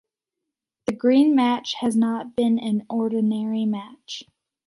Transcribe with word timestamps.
The 0.87 0.93
great 0.93 1.27
match 1.29 1.75
had 1.75 1.95
not 1.95 2.35
been 2.35 2.57
an 2.57 2.87
ordinary 2.89 3.65
match. 3.67 4.23